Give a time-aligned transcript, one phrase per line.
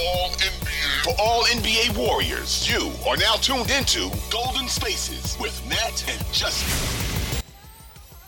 [0.00, 5.62] For all NBA, for all NBA Warriors, you are now tuned into Golden Spaces with
[5.68, 7.44] Nat and Justin.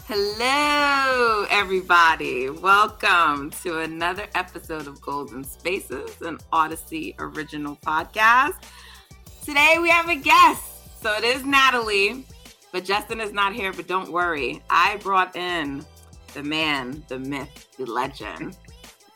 [0.06, 2.50] Hello, everybody.
[2.50, 8.62] Welcome to another episode of Golden Spaces, an Audacy original podcast.
[9.43, 10.62] Today we have a guest.
[11.00, 12.27] So it is Natalie,
[12.70, 13.73] but Justin is not here.
[13.73, 15.87] But don't worry, I brought in
[16.34, 18.59] the man, the myth, the legend,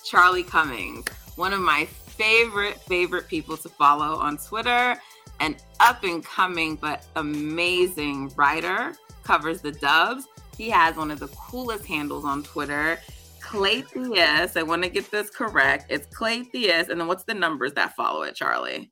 [0.02, 5.00] Charlie Cummings, one of my favorite, favorite people to follow on Twitter,
[5.40, 10.26] an up and coming but amazing writer, covers the dubs.
[10.56, 12.98] He has one of the coolest handles on Twitter.
[13.40, 14.56] Claytheus.
[14.56, 15.86] I want to get this correct.
[15.88, 16.88] It's Claytheus.
[16.88, 18.90] And then what's the numbers that follow it, Charlie?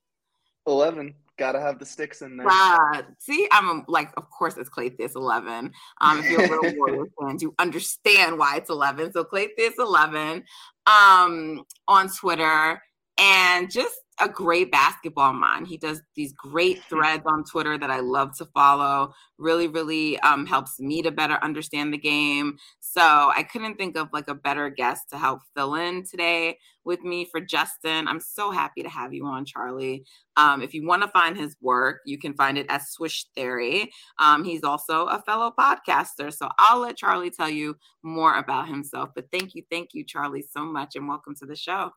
[0.66, 1.14] 11.
[1.36, 2.46] Gotta have the sticks in there.
[2.48, 5.72] Uh, see, I'm like, of course it's Claytheus 11.
[6.00, 9.12] Um, if you're a little Warriors fan, you understand why it's 11.
[9.12, 10.44] So Claytheus 11
[10.86, 12.80] um, on Twitter
[13.18, 15.66] and just a great basketball mind.
[15.66, 19.12] He does these great threads on Twitter that I love to follow.
[19.38, 22.58] Really, really um, helps me to better understand the game.
[22.80, 27.02] So I couldn't think of like a better guest to help fill in today with
[27.02, 28.06] me for Justin.
[28.06, 30.04] I'm so happy to have you on, Charlie.
[30.36, 33.90] Um, if you want to find his work, you can find it at Swish Theory.
[34.20, 36.32] Um, he's also a fellow podcaster.
[36.32, 39.10] So I'll let Charlie tell you more about himself.
[39.14, 41.90] But thank you, thank you, Charlie, so much, and welcome to the show.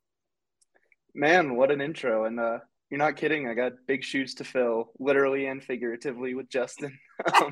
[1.18, 2.26] Man, what an intro.
[2.26, 2.60] And uh,
[2.92, 3.48] you're not kidding.
[3.48, 6.96] I got big shoes to fill, literally and figuratively, with Justin.
[7.42, 7.50] um,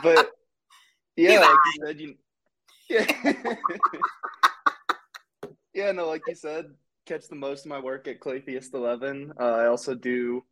[0.00, 0.30] but
[1.16, 2.14] yeah, like you said, you,
[2.88, 3.54] yeah.
[5.74, 6.66] yeah, no, like you said,
[7.04, 9.32] catch the most of my work at Claytheist 11.
[9.40, 10.44] Uh, I also do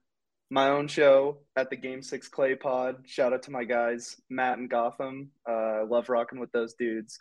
[0.50, 3.04] my own show at the Game 6 Clay Pod.
[3.06, 5.30] Shout out to my guys, Matt and Gotham.
[5.48, 7.20] Uh, I love rocking with those dudes.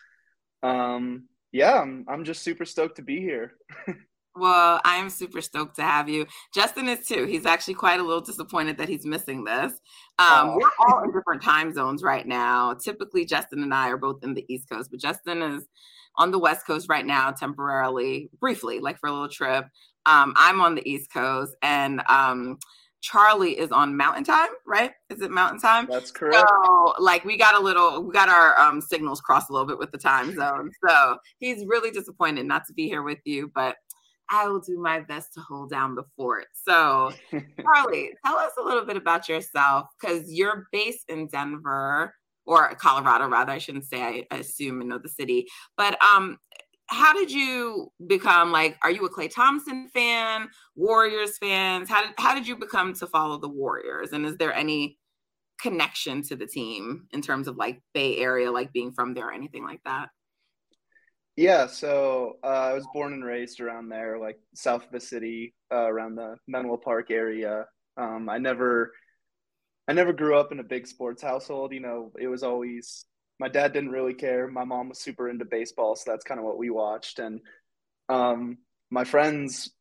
[0.63, 3.53] Um, yeah, I'm, I'm just super stoked to be here.
[4.39, 6.25] Well, I'm super stoked to have you.
[6.53, 7.25] Justin is too.
[7.25, 9.73] He's actually quite a little disappointed that he's missing this.
[10.17, 10.55] Um.
[10.55, 12.73] We're all in different time zones right now.
[12.73, 15.67] Typically, Justin and I are both in the East Coast, but Justin is
[16.15, 19.65] on the West Coast right now, temporarily, briefly, like for a little trip.
[20.05, 22.57] Um, I'm on the East Coast, and um,
[23.01, 24.91] Charlie is on Mountain Time, right?
[25.09, 25.87] Is it Mountain Time?
[25.89, 26.49] That's correct.
[26.49, 29.77] So, like, we got a little, we got our um, signals crossed a little bit
[29.77, 30.71] with the time zone.
[30.85, 33.77] So he's really disappointed not to be here with you, but
[34.29, 36.47] I will do my best to hold down the fort.
[36.53, 37.11] So,
[37.61, 42.13] Charlie, tell us a little bit about yourself because you're based in Denver
[42.45, 43.51] or Colorado, rather.
[43.51, 45.47] I shouldn't say I assume and know the city,
[45.77, 46.37] but um,
[46.87, 48.77] how did you become like?
[48.83, 51.89] Are you a Klay Thompson fan, Warriors fans?
[51.89, 54.11] How did how did you become to follow the Warriors?
[54.11, 54.97] And is there any
[55.61, 59.33] connection to the team in terms of like Bay Area, like being from there or
[59.33, 60.09] anything like that?
[61.35, 65.53] Yeah, so uh, I was born and raised around there, like south of the city,
[65.71, 67.65] uh, around the Menlo Park area.
[67.95, 68.91] Um, I never,
[69.87, 71.73] I never grew up in a big sports household.
[71.73, 73.05] You know, it was always
[73.39, 74.47] my dad didn't really care.
[74.47, 77.19] My mom was super into baseball, so that's kind of what we watched.
[77.19, 77.39] And
[78.09, 78.57] um,
[78.91, 79.71] my friends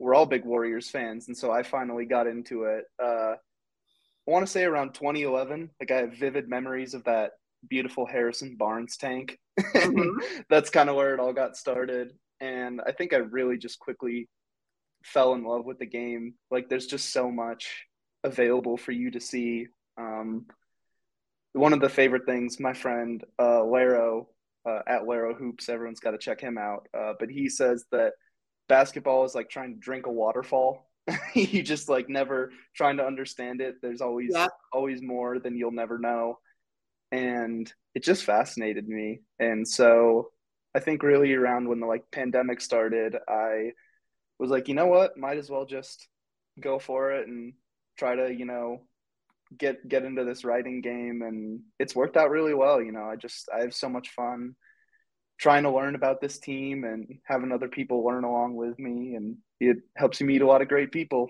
[0.00, 2.84] were all big Warriors fans, and so I finally got into it.
[3.02, 3.34] Uh,
[4.26, 5.70] I want to say around 2011.
[5.80, 7.32] Like I have vivid memories of that
[7.68, 9.38] beautiful Harrison Barnes tank.
[9.58, 10.42] Mm-hmm.
[10.50, 12.12] That's kind of where it all got started.
[12.40, 14.28] And I think I really just quickly
[15.04, 16.34] fell in love with the game.
[16.50, 17.84] Like there's just so much
[18.22, 19.66] available for you to see.
[19.98, 20.46] Um,
[21.52, 24.28] one of the favorite things, my friend uh, Laro
[24.68, 26.88] uh, at Laro Hoops, everyone's got to check him out.
[26.96, 28.12] Uh, but he says that
[28.68, 30.90] basketball is like trying to drink a waterfall.
[31.34, 33.76] you just like never trying to understand it.
[33.82, 34.48] There's always yeah.
[34.72, 36.38] always more than you'll never know
[37.12, 39.20] and it just fascinated me.
[39.38, 40.30] And so
[40.74, 43.72] I think really around when the like pandemic started, I
[44.38, 46.08] was like, you know what, might as well just
[46.60, 47.54] go for it and
[47.98, 48.82] try to, you know,
[49.56, 53.04] get get into this writing game and it's worked out really well, you know.
[53.04, 54.56] I just I have so much fun
[55.38, 59.36] trying to learn about this team and having other people learn along with me and
[59.60, 61.28] it helps you meet a lot of great people.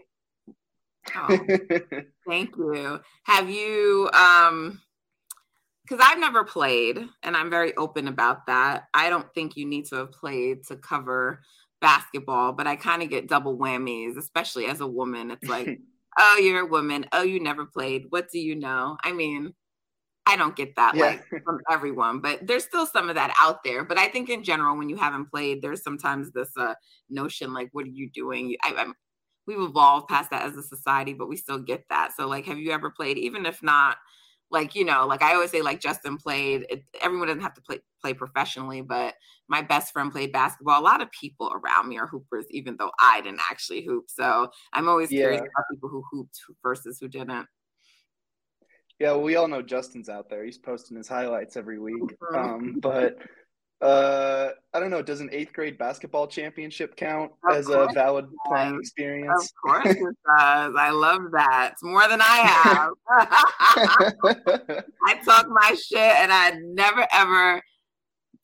[1.14, 1.38] Oh,
[2.28, 3.00] thank you.
[3.24, 4.80] Have you um
[5.86, 8.84] because I've never played and I'm very open about that.
[8.94, 11.42] I don't think you need to have played to cover
[11.80, 15.30] basketball, but I kind of get double whammies, especially as a woman.
[15.30, 15.78] It's like,
[16.18, 17.06] oh, you're a woman.
[17.12, 18.06] Oh, you never played.
[18.08, 18.96] What do you know?
[19.04, 19.52] I mean,
[20.26, 21.02] I don't get that yeah.
[21.04, 23.84] like from everyone, but there's still some of that out there.
[23.84, 26.74] But I think in general, when you haven't played, there's sometimes this uh,
[27.10, 28.56] notion like, what are you doing?
[28.62, 28.94] I, I'm,
[29.46, 32.12] we've evolved past that as a society, but we still get that.
[32.16, 33.98] So, like, have you ever played, even if not
[34.50, 37.62] like you know like i always say like justin played it, everyone doesn't have to
[37.62, 39.14] play play professionally but
[39.48, 40.80] my best friend played basketball.
[40.80, 44.04] A lot of people around me are hoopers even though i didn't actually hoop.
[44.08, 45.20] So i'm always yeah.
[45.20, 47.46] curious about people who hooped versus who didn't.
[48.98, 50.44] Yeah well, we all know justin's out there.
[50.44, 51.94] He's posting his highlights every week.
[52.00, 52.36] Mm-hmm.
[52.36, 53.18] um, but
[53.80, 55.02] uh, I don't know.
[55.02, 59.44] Does an eighth grade basketball championship count of as a valid playing experience?
[59.44, 60.74] Of course it does.
[60.78, 61.70] I love that.
[61.72, 62.92] It's more than I have.
[65.06, 67.62] I talk my shit, and I never ever,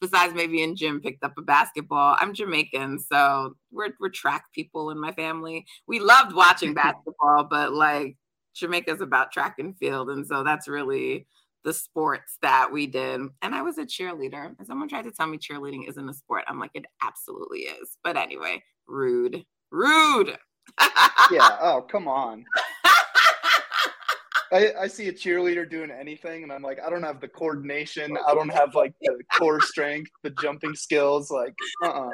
[0.00, 2.16] besides maybe in gym, picked up a basketball.
[2.20, 5.64] I'm Jamaican, so we're we're track people in my family.
[5.86, 8.16] We loved watching basketball, but like
[8.54, 11.26] Jamaica's about track and field, and so that's really
[11.64, 13.20] the sports that we did.
[13.42, 14.54] And I was a cheerleader.
[14.58, 16.44] And someone tried to tell me cheerleading isn't a sport.
[16.48, 17.96] I'm like, it absolutely is.
[18.02, 19.44] But anyway, rude.
[19.70, 20.36] Rude.
[21.30, 21.58] yeah.
[21.60, 22.44] Oh, come on.
[24.52, 28.16] I, I see a cheerleader doing anything and I'm like, I don't have the coordination.
[28.26, 31.30] I don't have like the core strength, the jumping skills.
[31.30, 31.54] Like,
[31.84, 32.10] uh uh-uh.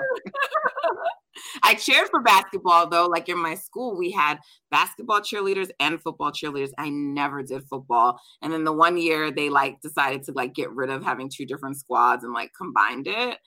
[1.63, 3.07] I cheered for basketball though.
[3.07, 4.39] Like in my school, we had
[4.71, 6.71] basketball cheerleaders and football cheerleaders.
[6.79, 8.21] I never did football.
[8.43, 11.47] And then the one year they like decided to like get rid of having two
[11.47, 13.39] different squads and like combined it.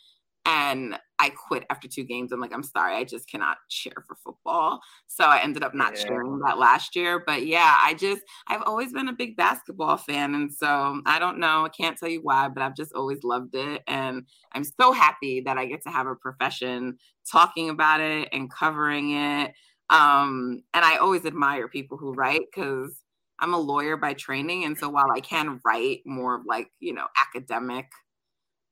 [0.46, 2.32] And I quit after two games.
[2.32, 4.80] I'm like, I'm sorry, I just cannot cheer for football.
[5.08, 6.06] So I ended up not yeah.
[6.06, 7.22] cheering that last year.
[7.26, 10.34] But yeah, I just, I've always been a big basketball fan.
[10.34, 13.54] And so I don't know, I can't tell you why, but I've just always loved
[13.54, 13.84] it.
[13.88, 14.24] And
[14.54, 16.98] I'm so happy that I get to have a profession
[17.30, 19.54] talking about it and covering it.
[19.90, 23.04] Um, and I always admire people who write because
[23.40, 24.66] I'm a lawyer by training.
[24.66, 27.88] And so while I can write more like, you know, academic,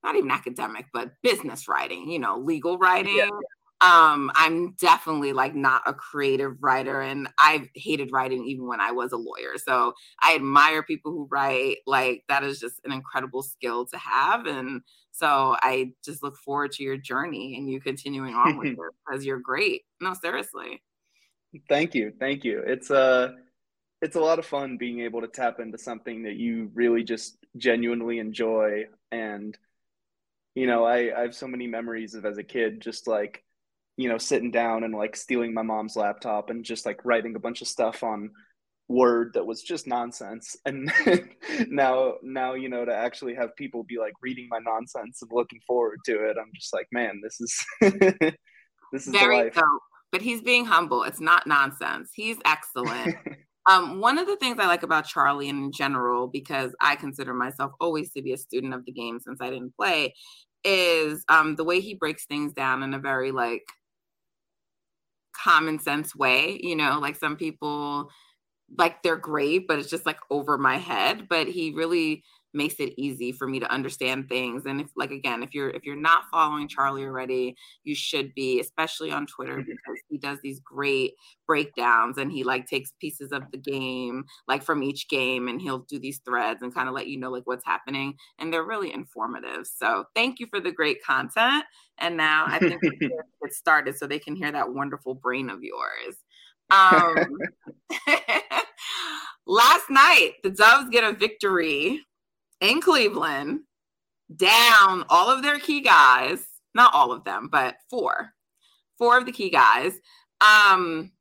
[0.08, 3.18] not even academic, but business writing, you know, legal writing.
[3.18, 3.30] Yeah.
[3.80, 8.92] Um, I'm definitely like not a creative writer and I've hated writing even when I
[8.92, 9.58] was a lawyer.
[9.58, 11.78] So I admire people who write.
[11.86, 14.48] Like that is just an incredible skill to have.
[14.48, 14.82] And
[15.12, 19.26] so I just look forward to your journey and you continuing on with it because
[19.26, 19.84] you're great.
[20.02, 20.82] No, seriously.
[21.70, 22.14] Thank you.
[22.20, 22.64] Thank you.
[22.66, 23.34] It's uh
[24.02, 27.38] it's a lot of fun being able to tap into something that you really just
[27.58, 29.58] genuinely enjoy and
[30.58, 33.44] you know, I, I have so many memories of as a kid, just like,
[33.96, 37.40] you know, sitting down and like stealing my mom's laptop and just like writing a
[37.40, 38.32] bunch of stuff on
[38.88, 40.58] Word that was just nonsense.
[40.66, 40.92] And
[41.68, 45.60] now, now, you know, to actually have people be like reading my nonsense and looking
[45.68, 47.56] forward to it, I'm just like, man, this is,
[48.92, 49.64] this is very dope.
[50.12, 51.04] But he's being humble.
[51.04, 52.10] It's not nonsense.
[52.16, 53.16] He's excellent.
[53.68, 57.74] Um, one of the things I like about Charlie in general, because I consider myself
[57.82, 60.14] always to be a student of the game since I didn't play,
[60.64, 63.64] is um, the way he breaks things down in a very like
[65.34, 66.60] common sense way.
[66.62, 68.10] You know, like some people
[68.78, 71.28] like they're great, but it's just like over my head.
[71.30, 72.24] But he really
[72.54, 74.66] makes it easy for me to understand things.
[74.66, 78.60] And if like again if you're if you're not following charlie already you should be
[78.60, 79.72] especially on twitter mm-hmm.
[79.72, 81.14] because he does these great
[81.46, 85.86] breakdowns and he like takes pieces of the game like from each game and he'll
[85.90, 88.16] do these threads and kind of let you know like what's happening.
[88.40, 89.66] And they're really informative.
[89.66, 91.64] So thank you for the great content.
[92.00, 96.16] And now i think get started so they can hear that wonderful brain of yours.
[96.70, 97.26] Um
[99.48, 102.02] last night the Dubs get a victory
[102.62, 103.62] in Cleveland
[104.36, 108.34] down all of their key guys, not all of them, but four,
[108.98, 109.94] four of the key guys.
[110.42, 111.12] Um,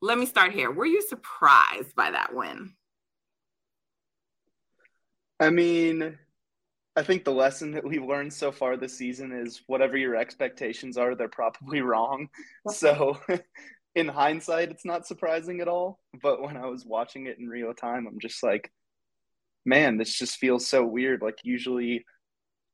[0.00, 0.70] let me start here.
[0.70, 2.74] Were you surprised by that win?
[5.40, 6.18] I mean,
[6.96, 10.96] I think the lesson that we've learned so far this season is whatever your expectations
[10.96, 12.28] are, they're probably wrong.
[12.70, 13.18] So,
[13.94, 16.00] in hindsight, it's not surprising at all.
[16.22, 18.70] But when I was watching it in real time, I'm just like,
[19.64, 21.22] man, this just feels so weird.
[21.22, 22.04] Like usually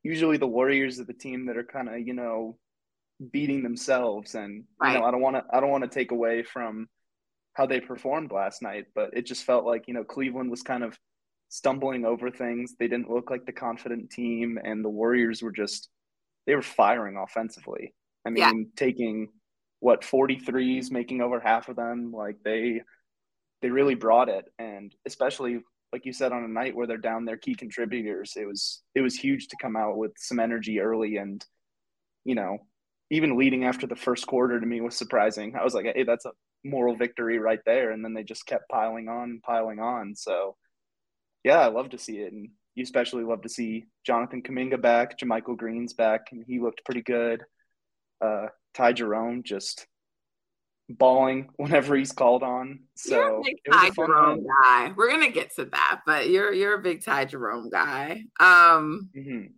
[0.02, 2.58] usually the Warriors are the team that are kind of, you know,
[3.32, 4.92] beating themselves and Right.
[4.94, 6.88] you know, I don't want to I don't want to take away from
[7.54, 10.82] how they performed last night, but it just felt like, you know, Cleveland was kind
[10.84, 10.98] of
[11.48, 12.74] stumbling over things.
[12.78, 15.88] They didn't look like the confident team and the Warriors were just
[16.46, 17.94] they were firing offensively.
[18.26, 18.52] I mean, Yeah.
[18.76, 19.28] taking
[19.80, 22.82] what 43s, making over half of them, like they
[23.62, 25.60] they really brought it and especially
[25.94, 29.00] like you said on a night where they're down their key contributors, it was it
[29.00, 31.46] was huge to come out with some energy early and
[32.24, 32.58] you know,
[33.10, 35.54] even leading after the first quarter to me was surprising.
[35.54, 36.32] I was like, hey, that's a
[36.64, 37.92] moral victory right there.
[37.92, 40.16] And then they just kept piling on and piling on.
[40.16, 40.56] So,
[41.44, 42.32] yeah, I love to see it.
[42.32, 46.84] And you especially love to see Jonathan Kuminga back, JaMychal Green's back, and he looked
[46.84, 47.44] pretty good.
[48.20, 49.86] Uh, Ty Jerome just
[50.90, 52.80] balling whenever he's called on.
[52.94, 54.92] So you're a big Ty Jerome guy.
[54.96, 58.24] We're gonna get to that, but you're you're a big Ty Jerome guy.
[58.40, 59.52] Um, Mhm.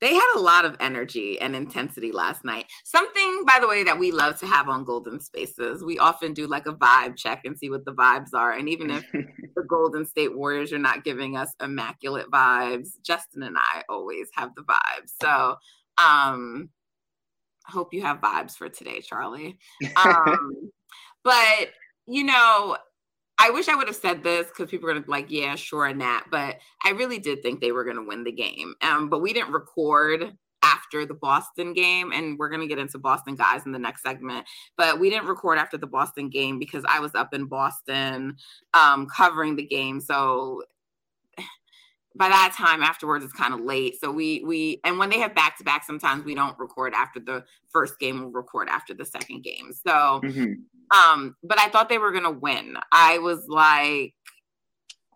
[0.00, 2.66] they had a lot of energy and intensity last night.
[2.84, 5.82] Something, by the way, that we love to have on Golden Spaces.
[5.84, 8.52] We often do like a vibe check and see what the vibes are.
[8.52, 9.04] And even if
[9.56, 14.54] the Golden State Warriors are not giving us immaculate vibes, Justin and I always have
[14.54, 15.12] the vibes.
[15.20, 15.56] So,
[15.98, 16.70] um,
[17.68, 19.58] hope you have vibes for today, Charlie.
[19.96, 20.70] Um,
[21.24, 21.70] but
[22.06, 22.76] you know,
[23.38, 25.86] I wish I would have said this because people are gonna be like, yeah, sure,
[25.86, 26.26] and that.
[26.30, 28.74] But I really did think they were gonna win the game.
[28.82, 30.32] Um, but we didn't record
[30.62, 34.46] after the Boston game, and we're gonna get into Boston guys in the next segment.
[34.76, 38.36] But we didn't record after the Boston game because I was up in Boston
[38.74, 40.00] um covering the game.
[40.00, 40.62] So
[42.16, 44.00] by that time afterwards it's kind of late.
[44.00, 47.20] So we we and when they have back to back sometimes we don't record after
[47.20, 49.72] the first game we'll record after the second game.
[49.72, 50.56] So Mhm.
[50.94, 52.76] um but i thought they were gonna win.
[52.92, 54.14] I was like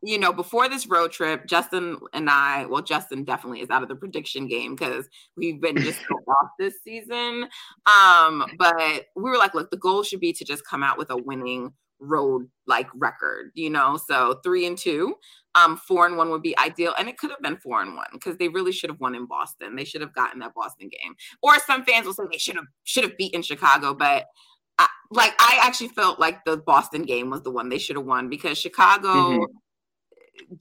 [0.05, 3.89] you know before this road trip justin and i well justin definitely is out of
[3.89, 7.49] the prediction game because we've been just so off this season.
[7.87, 11.11] Um but we were like look the goal should be to just come out with
[11.11, 11.73] a winning
[12.03, 13.97] road like record you know?
[13.97, 15.15] So three and two
[15.55, 18.07] um four and one would be ideal and it could have been four and one
[18.13, 19.77] because they really should have won in boston.
[19.77, 21.15] They should have gotten that boston game.
[21.43, 24.27] Or some fans will say they should have should have beaten chicago but
[24.79, 28.07] I, like i actually felt like the boston game was the one they should have
[28.07, 29.47] won because chicago Mhm.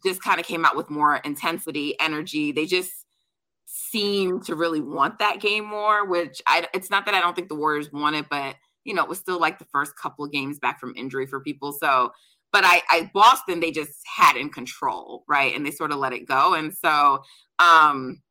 [0.05, 2.51] just kind of came out with more intensity energy.
[2.51, 2.91] They just
[3.65, 7.47] seemed to really want that game more which i it's not that i don't think
[7.47, 10.31] the warriors won it but you know it was still like the first couple of
[10.31, 12.11] games back from injury for people so
[12.51, 15.55] but I, I Boston they just had in control, right?
[15.55, 16.53] And they sort of let it go.
[16.53, 17.21] And so
[17.59, 18.21] um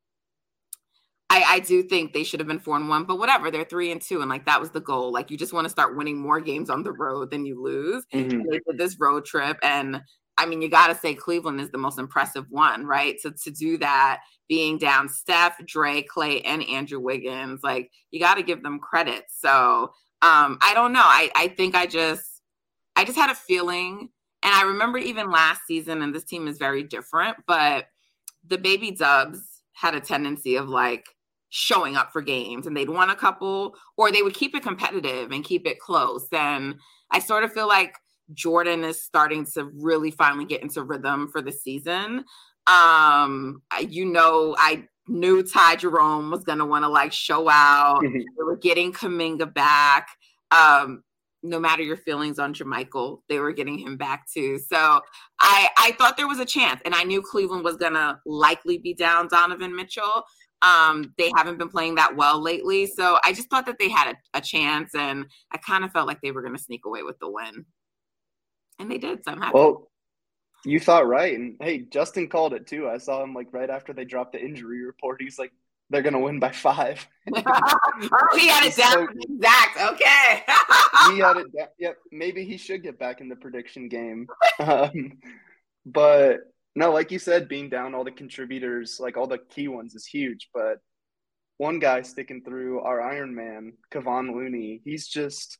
[1.29, 3.91] I, I do think they should have been four and one, but whatever, they're three
[3.91, 5.13] and two, and like that was the goal.
[5.13, 8.05] Like you just want to start winning more games on the road than you lose.
[8.13, 8.43] Mhm.
[8.49, 10.01] They did this road trip, and
[10.37, 13.19] I mean, you got to say Cleveland is the most impressive one, right?
[13.21, 18.35] So to do that, being down Steph, Dre, Klay, and Andrew Wiggins, like you got
[18.35, 19.23] to give them credit.
[19.29, 21.03] So um, I don't know.
[21.03, 22.41] I I think I just
[22.95, 24.09] I just had a feeling,
[24.43, 27.85] and I remember even last season, and this team is very different, but
[28.47, 29.41] the baby Dubs
[29.73, 31.05] had a tendency of like
[31.49, 35.31] showing up for games and they'd won a couple or they would keep it competitive
[35.31, 36.25] and keep it close.
[36.31, 36.75] And
[37.11, 37.93] I sort of feel like
[38.33, 42.23] Jordan is starting to really finally get into rhythm for the season.
[42.67, 48.01] Um, you know, I knew Ty Jerome was gonna want to like show out.
[48.01, 48.23] Mhm.
[48.37, 50.07] They were getting Kuminga back.
[50.51, 51.03] Um,
[51.43, 54.59] no matter your feelings on JaMychal, they were getting him back too.
[54.59, 55.01] So
[55.39, 58.93] I I thought there was a chance, and I knew Cleveland was gonna likely be
[58.93, 60.23] down Donovan Mitchell.
[60.61, 64.13] Um, they haven't been playing that well lately, so I just thought that they had
[64.13, 67.19] a, a chance, and I kind of felt like they were gonna sneak away with
[67.19, 67.65] the win,
[68.79, 69.23] and they did.
[69.25, 69.57] So I'm happy.
[69.57, 69.90] Well,
[70.65, 72.87] you thought right, and hey, Justin called it too.
[72.89, 75.21] I saw him like right after they dropped the injury report.
[75.21, 75.51] He's like,
[75.89, 77.05] they're gonna win by five.
[77.35, 79.77] oh, he had it down So- exact.
[79.93, 80.43] Okay.
[81.13, 81.53] he had it.
[81.57, 81.67] Down.
[81.79, 84.27] Yep, maybe he should get back in the prediction game.
[84.59, 85.17] Um,
[85.85, 86.39] but
[86.75, 90.05] no, like you said, being down all the contributors, like all the key ones, is
[90.05, 90.49] huge.
[90.53, 90.77] But
[91.57, 95.57] one guy sticking through our Iron Man, Kevon Looney, he's just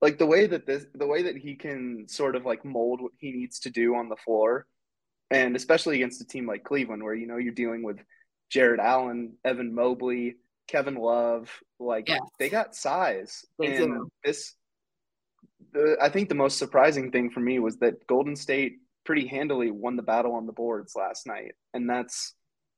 [0.00, 3.12] like the way that this, the way that he can sort of like mold what
[3.18, 4.66] he needs to do on the floor,
[5.30, 7.98] and especially against a team like Cleveland, where you know you're dealing with
[8.50, 10.36] Jarrett Allen, Evan Mobley,
[10.68, 12.20] Kevin Love, like Yes.
[12.38, 13.44] they got size.
[13.58, 14.10] They and do.
[14.24, 14.54] this
[15.72, 19.70] the I think the most surprising thing for me was that Golden State pretty handily
[19.70, 21.52] won the battle on the boards last night.
[21.74, 22.34] And that's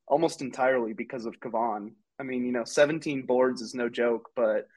[0.07, 1.91] almost entirely because of Kevon.
[2.19, 4.67] I mean, you know, 17 boards is no joke, but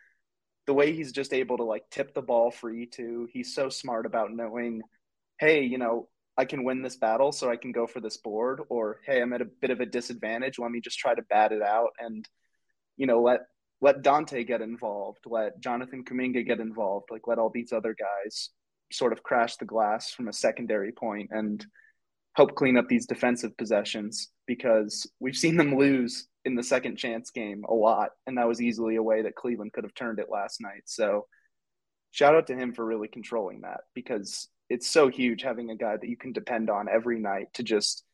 [0.67, 4.07] the way he's just able to like tip the ball free to, he's so smart
[4.07, 4.83] about knowing,
[5.39, 8.61] hey, you know, I can win this battle, so I can go for this board,
[8.69, 10.59] or hey, I'm at a bit of a disadvantage.
[10.59, 12.29] Let me just try to bat it out and,
[12.97, 13.41] you know, let
[13.81, 18.51] let Donte get involved, let Jonathan Kuminga get involved, like let all these other guys
[18.93, 21.65] sort of crash the glass from a secondary point and
[22.35, 27.31] help clean up these defensive possessions because we've seen them lose in the second chance
[27.31, 30.31] game a lot, and that was easily a way that Cleveland could have turned it
[30.31, 30.83] last night.
[30.87, 31.27] So
[32.13, 35.97] shout out to him for really controlling that because it's so huge having a guy
[35.97, 38.05] that you can depend on every night to just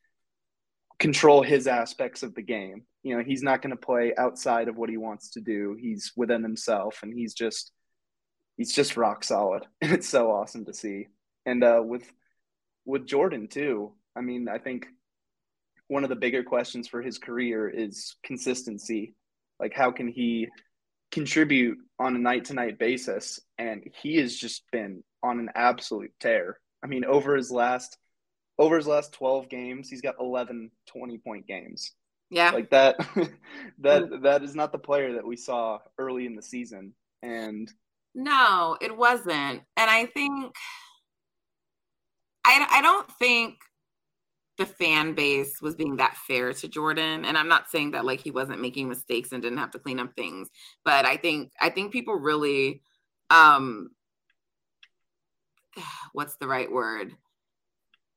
[0.98, 2.84] control his aspects of the game.
[3.02, 5.76] You know, he's not going to play outside of what he wants to do.
[5.78, 7.70] He's within himself and he's just
[8.56, 9.64] he's just rock solid.
[9.82, 11.08] It's so awesome to see.
[11.44, 12.10] And uh with
[12.84, 13.92] with Jordan too.
[14.16, 14.86] I mean, I think
[15.92, 19.14] one of the bigger questions for his career is consistency.
[19.60, 20.48] Like how can he
[21.10, 23.38] contribute on a night to night basis?
[23.58, 26.58] And he has just been on an absolute tear.
[26.82, 27.98] I mean, over his last
[28.58, 31.92] over his last 12 games, he's got 11 20 point games.
[32.30, 32.52] Yeah.
[32.52, 32.96] Like that
[33.80, 34.22] that mm.
[34.22, 36.94] that is not the player that we saw early in the season.
[37.22, 37.70] And
[38.14, 39.60] no, it wasn't.
[39.76, 40.54] And I think
[42.46, 43.58] I I don't think
[44.58, 47.24] the fan base was being that fair to Jordan.
[47.24, 49.98] And I'm not saying that like he wasn't making mistakes and didn't have to clean
[49.98, 50.48] up things,
[50.84, 52.82] but I think I think people really
[53.30, 53.90] um
[56.12, 57.12] what's the right word?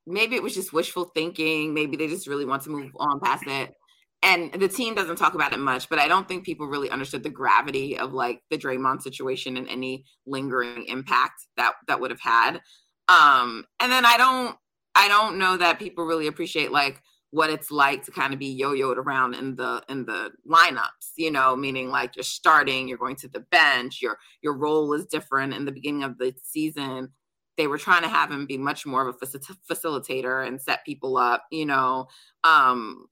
[0.06, 1.74] Maybe it was just wishful thinking.
[1.74, 3.74] Maybe they just really want to move on past it.
[4.22, 7.22] And the team doesn't talk about it much, but I don't think people really understood
[7.22, 12.20] the gravity of like the Draymond situation and any lingering impact that that would have
[12.20, 12.60] had.
[13.08, 14.56] Um, and then I don't
[14.96, 18.46] I don't know that people really appreciate like what it's like to kind of be
[18.46, 23.16] yo-yoed around in the in the lineups you know meaning like you're starting you're going
[23.16, 27.10] to the bench your your role is different in the beginning of the season
[27.56, 31.16] they were trying to have him be much more of a facilitator and set people
[31.16, 32.06] up, you know,
[32.44, 33.06] um,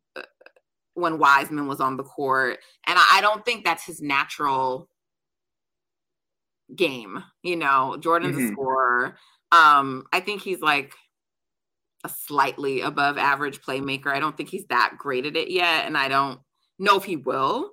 [0.94, 2.58] when Wiseman was on the court.
[2.86, 4.88] And I don't think that's his natural
[6.74, 7.24] game.
[7.42, 8.50] You know, Jordan's mm-hmm.
[8.50, 9.16] a scorer.
[9.50, 10.94] Um, I think he's like
[12.04, 14.08] a slightly above average playmaker.
[14.08, 15.86] I don't think he's that great at it yet.
[15.86, 16.38] And I don't
[16.78, 17.70] know if he will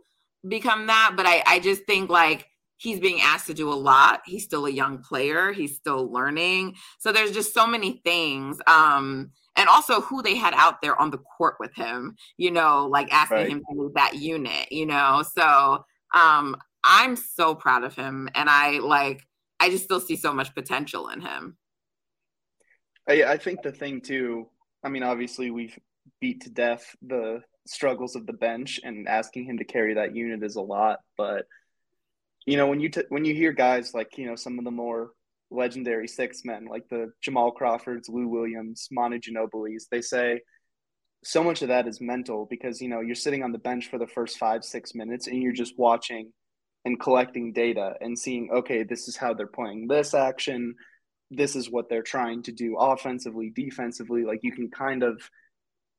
[0.48, 4.22] become that, but I, I just think like he's being asked to do a lot.
[4.26, 5.52] He's still a young player.
[5.52, 6.76] He's still learning.
[6.98, 8.58] So there's just so many things.
[8.66, 12.88] Um, and also who they had out there on the court with him, you know,
[12.88, 13.50] like asking right.
[13.50, 15.24] him to move that unit, you know.
[15.38, 18.30] So um, I'm so proud of him.
[18.34, 19.22] And I like,
[19.60, 21.58] I just still see so much potential in him.
[23.12, 24.48] I, I think the thing too,
[24.84, 25.78] I mean, obviously we've
[26.20, 30.44] beat to death the struggles of the bench and asking him to carry that unit
[30.44, 31.46] is a lot, but–
[32.46, 34.72] you know when you t- when you hear guys like you know some of the
[34.72, 35.12] more
[35.50, 40.40] legendary six men like the Jamal Crawfords, Lou Williams, Manu Ginobili's, they say
[41.24, 44.00] so much of that is mental because you know you're sitting on the bench for
[44.00, 46.32] the first five six minutes and you're just watching
[46.86, 50.74] and collecting data and seeing okay this is how they're playing this action
[51.32, 55.22] this is what they're trying to do offensively defensively like you can kind of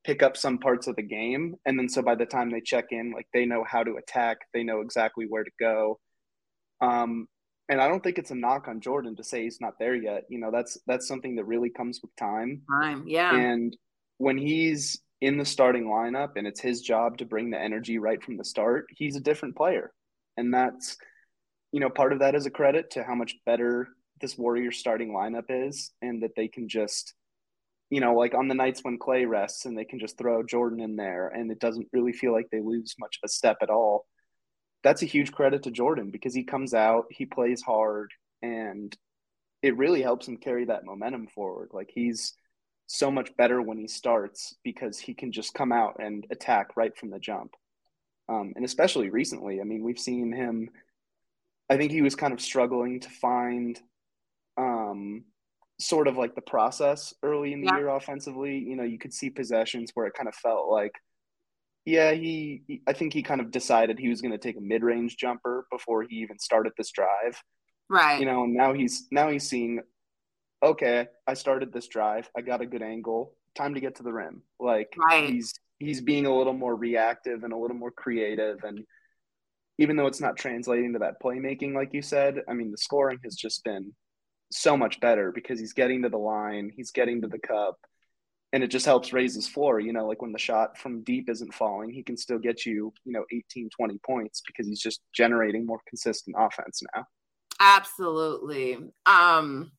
[0.04, 2.86] pick up some parts of the game and then so by the time they check
[2.90, 5.98] in like they know how to attack they know exactly where to go
[6.82, 7.28] um,
[7.68, 10.24] and I don't think it's a knock on Jordan to say he's not there yet.
[10.28, 12.62] You know, that's that's something that really comes with time.
[12.70, 13.34] Time, yeah.
[13.34, 13.74] And
[14.18, 18.22] when he's in the starting lineup and it's his job to bring the energy right
[18.22, 19.92] from the start, he's a different player.
[20.36, 20.96] And that's
[21.70, 23.88] you know, part of that is a credit to how much better
[24.22, 27.14] this Warrior starting lineup is and that they can just
[27.90, 30.80] you know, like on the nights when Klay rests and they can just throw Jordan
[30.80, 33.68] in there and it doesn't really feel like they lose much of a step at
[33.68, 34.06] all
[34.82, 38.96] that's a huge credit to Jordan because he comes out, he plays hard, and
[39.62, 41.70] it really helps him carry that momentum forward.
[41.72, 42.34] Like he's
[42.88, 46.96] so much better when he starts because he can just come out and attack right
[46.96, 47.54] from the jump.
[48.28, 50.68] Um, and especially recently, I mean, we've seen him.
[51.70, 53.80] I think he was kind of struggling to find
[54.56, 55.24] um,
[55.80, 57.78] sort of like the process early in the yeah.
[57.78, 58.58] year offensively.
[58.58, 60.92] You know, you could see possessions where it kind of felt like
[61.84, 64.60] yeah, he, he I think he kind of decided he was going to take a
[64.60, 67.42] mid-range jumper before he even started this drive.
[67.88, 68.20] Right.
[68.20, 69.80] You know, and now he's now he's seeing
[70.62, 72.30] okay, I started this drive.
[72.36, 73.34] I got a good angle.
[73.56, 74.42] Time to get to the rim.
[74.60, 75.28] Like right.
[75.28, 78.84] he's he's being a little more reactive and a little more creative and
[79.78, 83.18] even though it's not translating to that playmaking like you said, I mean the scoring
[83.24, 83.92] has just been
[84.52, 87.78] so much better because he's getting to the line, he's getting to the cup
[88.52, 91.28] and it just helps raise his floor you know like when the shot from deep
[91.28, 95.00] isn't falling he can still get you you know 18 20 points because he's just
[95.14, 97.04] generating more consistent offense now.
[97.60, 98.78] Absolutely.
[99.06, 99.72] Um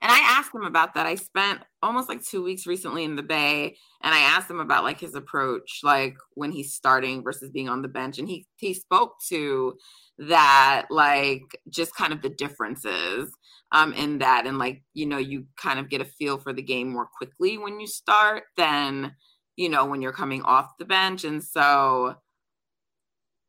[0.00, 1.06] And I asked him about that.
[1.06, 4.84] I spent almost like two weeks recently in the Bay, and I asked him about
[4.84, 8.74] like his approach, like when he's starting versus being on the bench, and he he
[8.74, 9.74] spoke to
[10.18, 13.32] that, like just kind of the differences
[13.72, 16.62] um in that, and like you know you kind of get a feel for the
[16.62, 19.14] game more quickly when you start than
[19.56, 22.14] you know when you're coming off the bench, and so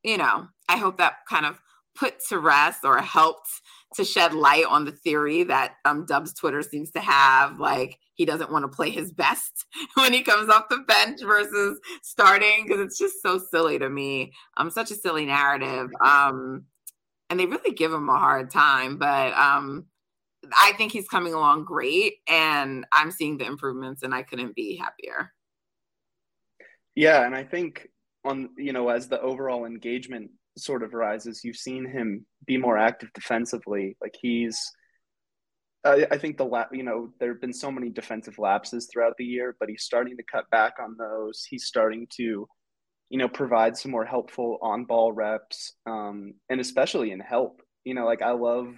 [0.03, 1.59] you know I hope that kind of
[1.95, 3.49] put to rest or helped
[3.95, 7.59] to shed light on the theory that um, Dub's Twitter seems to have.
[7.59, 11.79] Like he doesn't want to play his best when he comes off the bench versus
[12.01, 14.33] starting because it's just so silly to me.
[14.57, 15.89] Um, such a silly narrative.
[16.03, 16.65] Um,
[17.29, 19.85] and they really give him a hard time, but um,
[20.51, 24.77] I think he's coming along great, and I'm seeing the improvements, and I couldn't be
[24.77, 25.31] happier.
[26.95, 27.87] Yeah, and I think
[28.25, 32.77] on you know as the overall engagement sort of rises, you've seen him be more
[32.77, 33.97] active defensively.
[34.01, 34.59] Like he's,
[35.85, 39.15] I, I think the lap, you know, there have been so many defensive lapses throughout
[39.17, 41.45] the year, but he's starting to cut back on those.
[41.49, 42.47] He's starting to,
[43.09, 47.61] you know, provide some more helpful on ball reps, um, and especially in help.
[47.85, 48.75] You know, like I love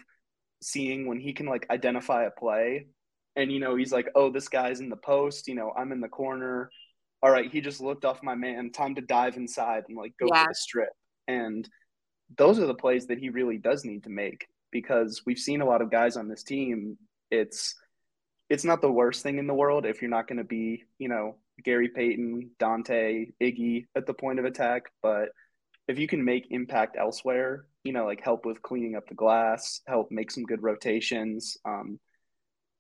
[0.62, 2.86] seeing when he can like identify a play
[3.36, 6.02] and you know he's like oh this guy's in the post you know i'm in
[6.02, 6.70] the corner
[7.24, 10.28] all right he just looked off my man time to dive inside and like go
[10.32, 10.44] yeah.
[10.44, 10.90] for the strip
[11.28, 11.68] and
[12.38, 15.66] those are the plays that he really does need to make because we've seen a
[15.66, 16.98] lot of guys on this team.
[17.30, 17.76] It's
[18.50, 21.08] it's not the worst thing in the world if you're not going to be, you
[21.08, 25.30] know, Gary Payton, Donte, Iggy at the point of attack, but
[25.88, 29.82] if you can make impact elsewhere, you know, like help with cleaning up the glass,
[29.88, 32.00] help make some good rotations, um,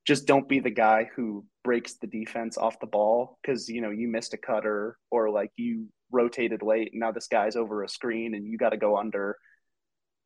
[0.06, 3.91] just don't be the guy who breaks the defense off the ball because you know
[3.91, 7.89] you missed a cutter or like you rotated late and now this guy's over a
[7.89, 9.38] screen and you got to go under.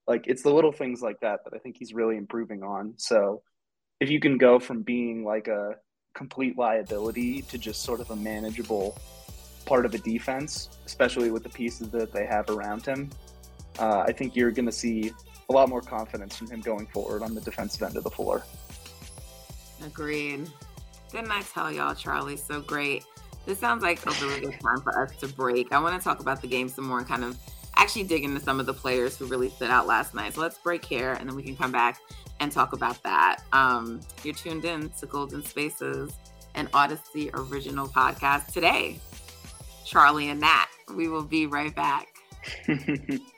[0.07, 2.93] Like it's the little things like that that i think he's really improving on.
[2.97, 3.41] So
[3.99, 5.75] if you can go from being like a
[6.13, 8.97] complete liability to just sort of a manageable
[9.65, 13.09] part of a defense especially with the pieces that they have around him
[13.79, 15.11] uh, i think you're going to see
[15.49, 18.43] a lot more confidence from him going forward on the defensive end of the floor.
[19.85, 20.49] Agreed.
[21.11, 23.03] Didn't i tell y'all charlie's so great
[23.45, 25.71] this sounds like a really good time for us to break.
[25.71, 27.37] I want to talk about the game some more and kind of
[27.77, 30.33] actually dig into some of the players who really stood out last night.
[30.33, 31.99] So let's break here and then we can come back
[32.39, 33.43] and talk about that.
[33.53, 36.13] Um, you're tuned in to Golden Spaces,
[36.55, 38.99] an Audacy original podcast today.
[39.85, 40.67] Charlie and Nat.
[40.95, 42.07] We will be right back.